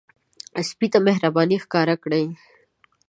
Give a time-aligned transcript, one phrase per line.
[0.67, 2.25] سپي ته مهرباني ښکار کړئ.